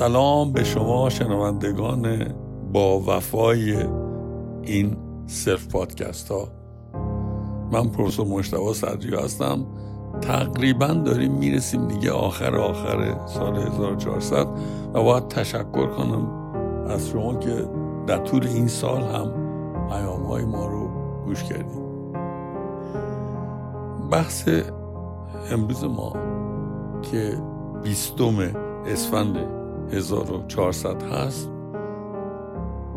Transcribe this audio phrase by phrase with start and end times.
[0.00, 2.34] سلام به شما شنوندگان
[2.72, 3.76] با وفای
[4.62, 4.96] این
[5.26, 6.48] صرف پادکست ها.
[7.72, 9.66] من پروفسور مشتبه صدری هستم.
[10.20, 14.46] تقریبا داریم می‌رسیم دیگه آخر آخر سال 1400
[14.94, 16.28] و باید تشکر کنم
[16.88, 17.68] از شما که
[18.06, 19.32] در طول این سال هم
[19.88, 20.88] پیام های ما رو
[21.24, 21.82] گوش کردیم.
[24.10, 24.48] بحث
[25.50, 26.12] امروز ما
[27.02, 27.38] که
[27.82, 28.34] بیستم
[28.86, 29.59] اسفند
[29.92, 31.50] 1400 هست.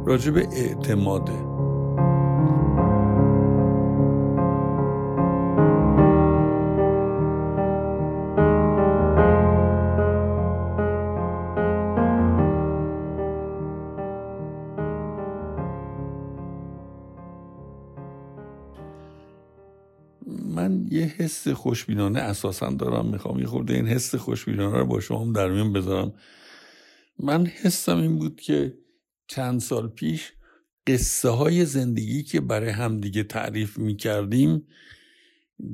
[0.06, 1.54] راجب اعتماده
[20.56, 25.32] من یه حس خوشبینانه اساسا دارم می‌خوام یه خورده این حس خوشبینانه رو با شما
[25.32, 26.14] در میون بذارم.
[27.20, 28.78] من حسم این بود که
[29.28, 30.34] چند سال پیش
[30.88, 34.68] قصه های زندگی که برای همدیگه تعریف می‌کردیم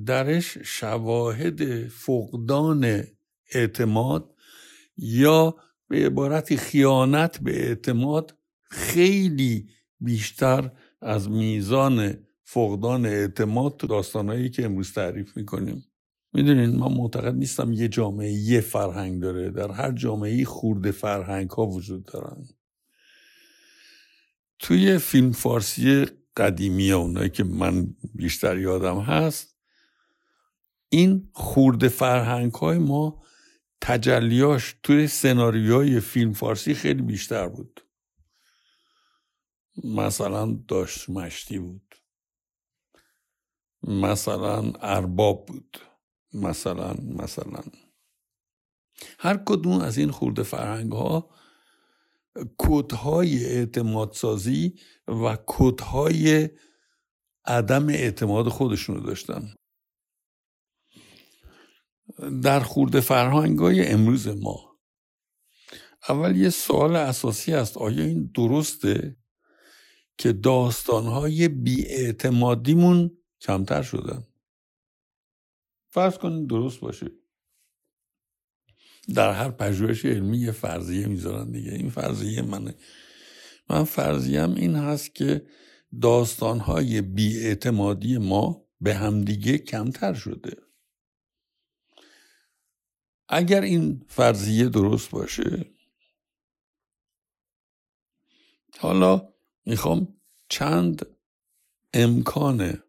[0.05, 3.03] درش شواهد فقدان
[3.53, 4.35] اعتماد
[4.97, 5.55] یا
[5.87, 10.71] به عبارت خیانت به اعتماد خیلی بیشتر
[11.01, 15.85] از میزان فقدان اعتماد تو داستانهایی که امروز تعریف می‌کنیم.
[16.33, 19.49] می‌دونین من معتقد نیستم یه جامعه یه فرهنگ داره.
[19.49, 22.47] در هر جامعه خورده فرهنگ ها وجود دارن.
[24.59, 26.05] توی فیلم فارسی
[26.37, 29.55] قدیمی اونایی که من بیشتر یادم هست
[30.89, 33.23] این خورده فرهنگ های ما
[33.81, 37.85] تجلیاش توی سناریوهای فیلم فارسی خیلی بیشتر بود.
[39.83, 41.95] مثلا داشت مشتی بود.
[43.83, 45.77] مثلا ارباب بود.
[46.33, 47.61] مثلا مثلا.
[49.19, 51.29] هر کدوم از این خورده فرهنگ ها
[52.57, 56.49] کودهای اعتماد سازی و کودهای
[57.45, 59.53] عدم اعتماد خودشون رو داشتن.
[62.43, 64.69] در خورده فرهنگ های امروز ما.
[66.09, 69.17] اول یه سوال اساسی است آیا این درسته
[70.17, 74.28] که داستانهای بیاعتمادیمون کمتر شدن؟
[75.89, 77.11] فرض کنید درست باشه.
[79.15, 81.71] در هر پژوهش علمی یه فرضیه می‌ذارن دیگه.
[81.71, 82.75] این فرضیه منه.
[83.69, 85.47] من فرضیم این هست که
[86.01, 90.57] داستانهای بیاعتمادی ما به همدیگه کمتر شده.
[93.29, 95.65] اگر این فرضیه درست باشه
[98.79, 99.33] حالا
[99.65, 101.05] می‌خوام چند
[101.93, 102.83] امکان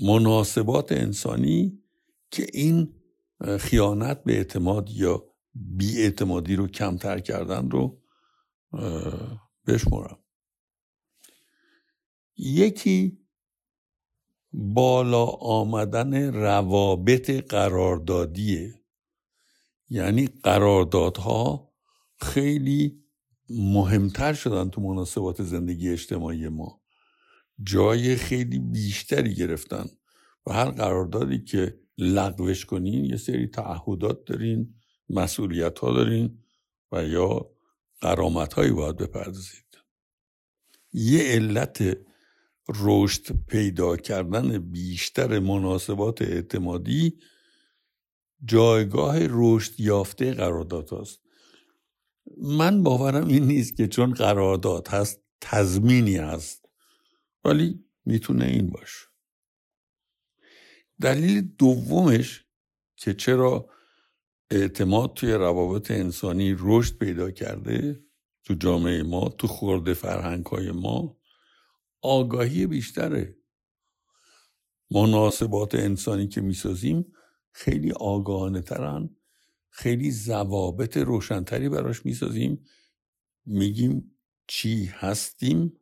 [0.00, 1.82] مناسبات انسانی
[2.30, 2.94] که این
[3.58, 5.24] خیانت به اعتماد یا
[5.54, 8.02] بیاعتمادی رو کمتر کردن رو
[9.66, 10.18] بشمرم
[12.36, 13.18] یکی
[14.52, 18.74] بالا آمدن روابط قراردادیه.
[19.88, 21.72] یعنی قراردادها
[22.16, 23.04] خیلی
[23.50, 26.79] مهمتر شدن تو مناسبات زندگی اجتماعی ما.
[27.62, 29.86] جای خیلی بیشتری گرفتن
[30.46, 34.74] و هر قراردادی که لغوش کنین یه سری تعهدات دارین
[35.08, 36.38] مسئولیت ها دارین
[36.92, 37.50] و یا
[38.00, 39.64] قرامت هایی باید بپردازید.
[40.92, 41.98] یه علت
[42.68, 47.18] رشد پیدا کردن بیشتر مناسبات اعتمادی
[48.44, 51.20] جایگاه رشد یافته قرارداد هست
[52.42, 56.69] من باورم این نیست که چون قرارداد هست تضمینی هست.
[57.44, 59.06] ولی می‌تونه این باشه.
[61.00, 62.44] دلیل دومش
[62.96, 63.70] که چرا
[64.50, 68.04] اعتماد توی روابط انسانی رشد پیدا کرده
[68.44, 71.20] تو جامعه ما تو خورده فرهنگ های ما
[72.02, 73.36] آگاهی بیشتره.
[74.90, 77.12] مناسبات انسانی که می‌سازیم
[77.52, 79.16] خیلی آگاهانه ترن
[79.70, 82.64] خیلی ضوابط روشنتری براش می‌سازیم.
[83.46, 85.79] میگیم چی هستیم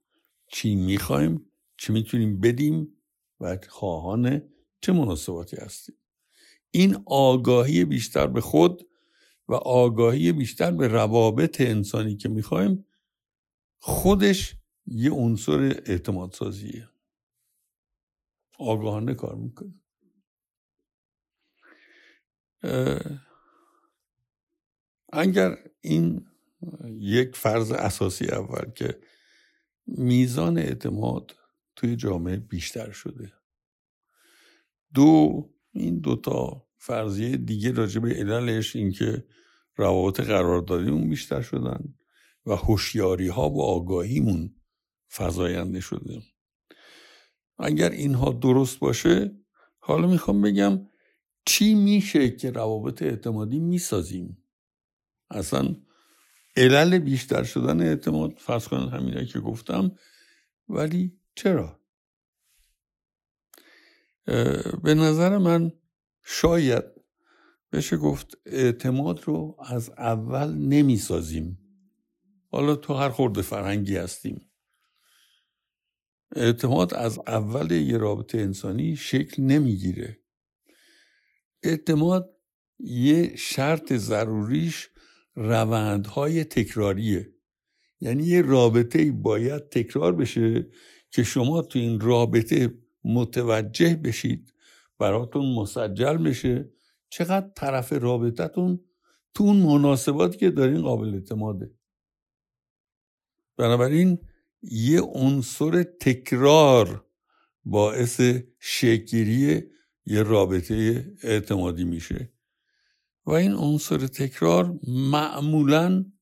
[0.48, 2.96] چی می‌خوایم چی می‌تونیم بدیم
[3.40, 4.42] و خواهان
[4.80, 5.94] چه مناسباتی هستیم.
[6.70, 8.88] این آگاهی بیشتر به خود
[9.48, 12.86] و آگاهی بیشتر به روابط انسانی که می‌خوایم
[13.78, 14.56] خودش
[14.86, 16.88] یه عنصر اعتماد سازیه
[18.58, 19.74] آگاهانه کار می‌کنه
[25.12, 26.26] اگر این
[26.90, 29.00] یک فرض اساسی اول که
[29.88, 31.36] میزان اعتماد
[31.76, 33.32] توی جامعه بیشتر شده.
[34.94, 39.24] دو این دوتا فرضیه دیگه راجع به عللش این که
[39.76, 41.94] روابط قراردادیمون بیشتر شدن
[42.46, 44.54] و هوشیاری ها و آگاهیمون
[45.12, 46.22] فضاینده شده.
[47.58, 49.36] اگر اینها درست باشه
[49.78, 50.86] حالا می‌خوام بگم
[51.46, 54.44] چی میشه که روابط اعتمادی می‌سازیم؟
[55.30, 55.76] اصلا
[56.58, 59.96] علل بیشتر شدن اعتماد فرض کنید همینایی که گفتم
[60.68, 61.80] ولی چرا؟
[64.82, 65.72] به نظر من
[66.24, 66.84] شاید
[67.72, 71.58] بشه گفت اعتماد رو از اول نمی‌سازیم.
[72.50, 74.50] حالا تو هر خورده فرهنگی هستیم.
[76.36, 80.20] اعتماد از اول یه رابطه انسانی شکل نمی‌گیره.
[81.62, 82.36] اعتماد
[82.78, 84.90] یه شرط ضروریش
[85.38, 87.32] روندهای تکراریه.
[88.00, 90.66] یعنی یه رابطه باید تکرار بشه
[91.10, 92.74] که شما تو این رابطه
[93.04, 94.54] متوجه بشید
[94.98, 96.72] براتون مسجل بشه
[97.10, 98.80] چقدر طرف رابطتون
[99.34, 101.70] تو اون مناسباتی که دارین قابل اعتماده.
[103.56, 104.18] بنابراین
[104.62, 107.06] یه عنصر تکرار
[107.64, 108.20] باعث
[108.58, 109.62] شکلی
[110.06, 112.32] یه رابطه اعتمادی میشه.
[113.28, 116.12] و این عنصر تکرار معمولا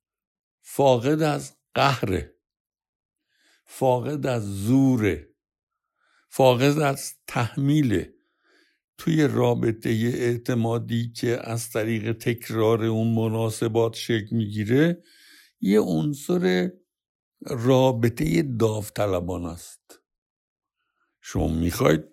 [0.62, 2.36] فاقد از قهره
[3.66, 5.34] فاقد از زوره
[6.28, 8.14] فاقد از تحمیله.
[8.98, 15.02] توی رابطه اعتمادی که از طریق تکرار اون مناسبات شکل می‌گیره
[15.60, 16.72] یه عنصر
[17.46, 20.00] رابطه داوطلبان است.
[21.20, 22.04] شما می‌خواید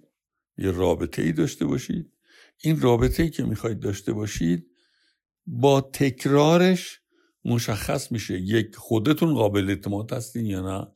[0.57, 2.13] یه رابطه ای داشته باشید.
[2.57, 4.73] این رابطه ای که می‌خواید داشته باشید
[5.45, 7.01] با تکرارش
[7.45, 10.88] مشخص میشه یک خودتون قابل اعتماد هستین یا نه.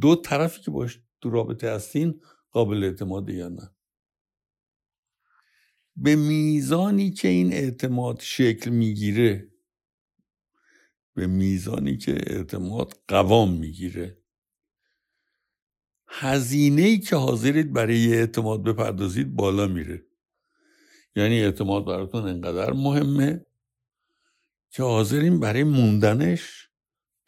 [0.00, 2.20] دو طرفی که باش تو رابطه هستین
[2.50, 3.70] قابل اعتماد یا نه.
[5.96, 9.52] به میزانی که این اعتماد شکل می‌گیره
[11.14, 14.18] به میزانی که اعتماد قوام می‌گیره
[16.08, 20.06] هزینه ای که حاضرید برای اعتماد بپردازید بالا میره.
[21.16, 23.46] یعنی اعتماد براتون انقدر مهمه
[24.70, 26.68] که حاضرین برای موندنش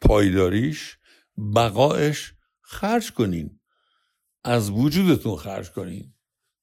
[0.01, 0.97] پایداریش
[1.55, 3.59] بقایش خرج کنین.
[4.43, 6.13] از وجودتون خرج کنین.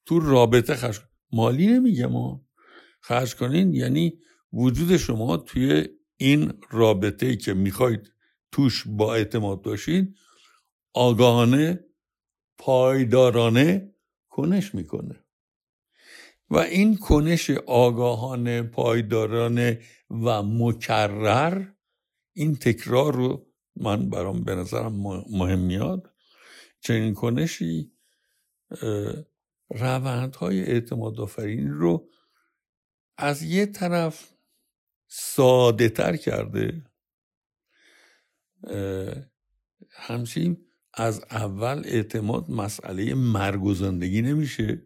[0.07, 1.01] تو رابطه خرج
[1.33, 2.47] مالی نمیگه ما.
[3.01, 4.19] خرج کنین یعنی
[4.53, 8.13] وجود شما توی این رابطه که می‌خواید
[8.53, 10.17] توش با اعتماد باشید
[10.95, 11.85] آگاهانه
[12.59, 13.95] پایدارانه
[14.29, 15.25] کنش می‌کنه.
[16.51, 21.67] و این کنش آگاهانه پایدارانه و مکرر
[22.33, 24.93] این تکرار رو من برام به نظرم
[25.31, 26.15] مهم میاد.
[26.81, 27.93] چنین کنشی
[29.71, 32.09] روندهای اعتماد آفرین رو
[33.17, 34.33] از یه طرف
[35.07, 36.85] ساده تر کرده
[39.91, 44.83] همچنین از اول اعتماد مسئله مرگ و زندگی نمیشه.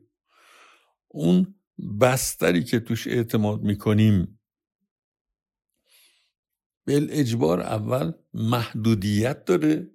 [1.09, 1.55] اون
[2.01, 4.41] بستری که توش اعتماد می‌کنیم
[6.87, 9.91] بل اجبار اول محدودیت داره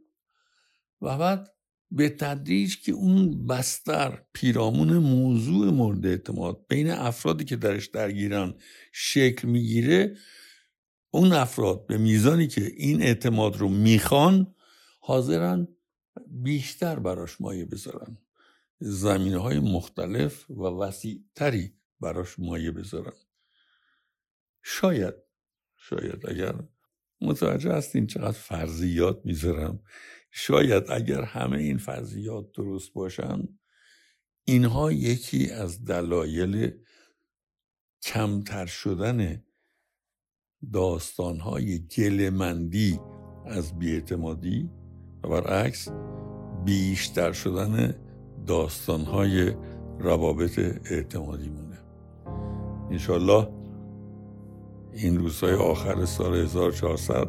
[1.01, 1.53] و بعد
[1.91, 8.53] به تدریج که اون بستر پیرامون موضوع مورد اعتماد بین افرادی که درش درگیرن
[8.91, 10.17] شکل می‌گیره
[11.11, 14.55] اون افراد به میزانی که این اعتماد رو می‌خوان
[14.99, 15.67] حاضرن
[16.27, 18.17] بیشتر براش مایه بذارن.
[18.79, 23.13] زمینه های مختلف و وسیع تری براش مایه بذارن.
[24.63, 25.13] شاید
[25.77, 26.55] شاید اگر
[27.21, 29.79] متوجه هستین چقدر فرضیات می‌ذارم.
[30.31, 33.47] شاید اگر همه این فرضیات درست باشن
[34.43, 36.71] اینها یکی از دلایل
[38.03, 39.43] کمتر شدن
[40.73, 42.99] داستانهای گلمندی
[43.45, 44.69] از بیاعتمادی
[45.23, 45.89] و برعکس
[46.65, 47.95] بیشتر شدن
[48.47, 49.53] داستانهای
[49.99, 50.59] روابط
[50.91, 51.79] اعتمادی مونه.
[52.91, 53.56] انشالله
[54.97, 57.27] این روزهای آخر سال 1400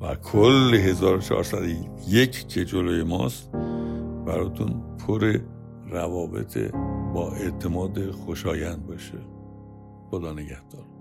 [0.00, 3.50] و کل 1401 که جلوی ماست
[4.26, 5.38] براتون پر
[5.90, 6.58] روابط
[7.14, 9.18] با اعتماد خوشایند باشه.
[10.10, 10.93] خدا نگهدار.